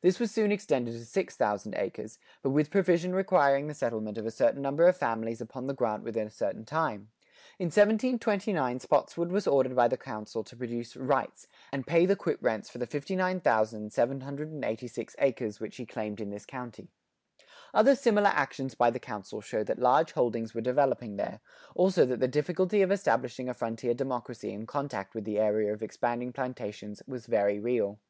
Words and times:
This 0.00 0.18
was 0.18 0.32
soon 0.32 0.50
extended 0.50 0.94
to 0.94 1.04
six 1.06 1.36
thousand 1.36 1.76
acres, 1.76 2.18
but 2.42 2.50
with 2.50 2.72
provision 2.72 3.14
requiring 3.14 3.68
the 3.68 3.74
settlement 3.74 4.18
of 4.18 4.26
a 4.26 4.30
certain 4.32 4.60
number 4.62 4.88
of 4.88 4.96
families 4.96 5.40
upon 5.40 5.68
the 5.68 5.74
grant 5.74 6.02
within 6.02 6.26
a 6.26 6.30
certain 6.32 6.64
time. 6.64 7.10
In 7.56 7.66
1729 7.66 8.80
Spotswood 8.80 9.30
was 9.30 9.46
ordered 9.46 9.76
by 9.76 9.86
the 9.86 9.96
Council 9.96 10.42
to 10.42 10.56
produce 10.56 10.96
"rights" 10.96 11.46
and 11.70 11.86
pay 11.86 12.04
the 12.04 12.16
quit 12.16 12.42
rents 12.42 12.68
for 12.68 12.78
the 12.78 12.86
59,786 12.88 15.16
acres 15.20 15.60
which 15.60 15.76
he 15.76 15.86
claimed 15.86 16.20
in 16.20 16.30
this 16.30 16.46
county. 16.46 16.88
Other 17.72 17.94
similar 17.94 18.30
actions 18.30 18.74
by 18.74 18.90
the 18.90 18.98
Council 18.98 19.40
show 19.40 19.62
that 19.62 19.78
large 19.78 20.10
holdings 20.10 20.52
were 20.52 20.60
developing 20.60 21.14
there, 21.14 21.38
also 21.76 22.04
that 22.06 22.18
the 22.18 22.26
difficulty 22.26 22.82
of 22.82 22.90
establishing 22.90 23.48
a 23.48 23.54
frontier 23.54 23.94
democracy 23.94 24.52
in 24.52 24.66
contact 24.66 25.14
with 25.14 25.22
the 25.22 25.38
area 25.38 25.72
of 25.72 25.80
expanding 25.80 26.32
plantations, 26.32 27.04
was 27.06 27.26
very 27.26 27.60
real. 27.60 28.00